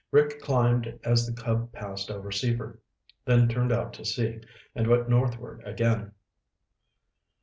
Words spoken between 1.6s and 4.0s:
passed over Seaford, then turned out